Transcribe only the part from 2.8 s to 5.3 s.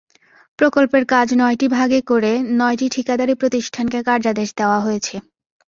ঠিকাদারি প্রতিষ্ঠানকে কার্যাদেশ দেওয়া হয়েছে।